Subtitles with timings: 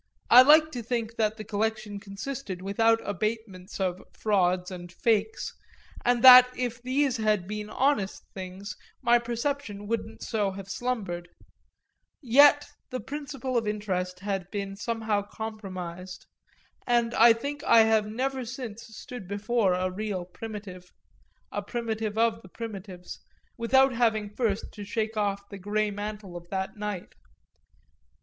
[0.31, 5.53] I like to think that the collection consisted without abatement of frauds and "fakes"
[6.03, 11.29] and that if these had been honest things my perception wouldn't so have slumbered;
[12.19, 16.25] yet the principle of interest had been somehow compromised,
[16.87, 20.91] and I think I have never since stood before a real Primitive,
[21.51, 23.19] a primitive of the primitives,
[23.55, 27.13] without having first to shake off the grey mantle of that night.